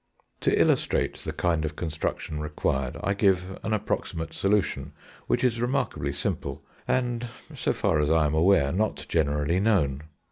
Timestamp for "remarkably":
5.61-6.11